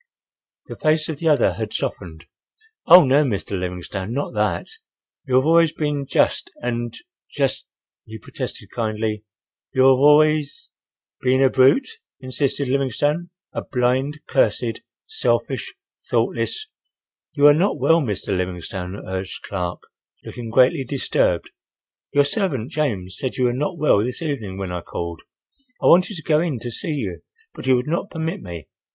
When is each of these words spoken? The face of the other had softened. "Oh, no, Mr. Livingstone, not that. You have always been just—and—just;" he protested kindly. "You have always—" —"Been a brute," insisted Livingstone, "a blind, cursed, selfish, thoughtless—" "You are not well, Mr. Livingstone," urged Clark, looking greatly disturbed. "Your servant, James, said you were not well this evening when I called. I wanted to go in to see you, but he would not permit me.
The 0.65 0.75
face 0.75 1.09
of 1.09 1.19
the 1.19 1.27
other 1.29 1.53
had 1.53 1.73
softened. 1.73 2.25
"Oh, 2.87 3.05
no, 3.05 3.23
Mr. 3.23 3.51
Livingstone, 3.51 4.11
not 4.11 4.33
that. 4.33 4.65
You 5.27 5.35
have 5.35 5.45
always 5.45 5.73
been 5.73 6.07
just—and—just;" 6.07 7.69
he 8.05 8.17
protested 8.17 8.69
kindly. 8.73 9.25
"You 9.75 9.83
have 9.83 9.99
always—" 9.99 10.71
—"Been 11.21 11.43
a 11.43 11.51
brute," 11.51 11.87
insisted 12.19 12.67
Livingstone, 12.67 13.29
"a 13.53 13.61
blind, 13.63 14.21
cursed, 14.27 14.81
selfish, 15.05 15.71
thoughtless—" 16.09 16.65
"You 17.33 17.45
are 17.45 17.53
not 17.53 17.77
well, 17.77 18.01
Mr. 18.01 18.35
Livingstone," 18.35 18.95
urged 19.07 19.43
Clark, 19.43 19.83
looking 20.25 20.49
greatly 20.49 20.83
disturbed. 20.83 21.51
"Your 22.11 22.25
servant, 22.25 22.71
James, 22.71 23.19
said 23.19 23.35
you 23.35 23.43
were 23.43 23.53
not 23.53 23.77
well 23.77 23.99
this 23.99 24.23
evening 24.23 24.57
when 24.57 24.71
I 24.71 24.81
called. 24.81 25.21
I 25.79 25.85
wanted 25.85 26.15
to 26.15 26.23
go 26.23 26.39
in 26.39 26.57
to 26.61 26.71
see 26.71 26.93
you, 26.93 27.19
but 27.53 27.67
he 27.67 27.73
would 27.73 27.85
not 27.87 28.09
permit 28.09 28.41
me. 28.41 28.67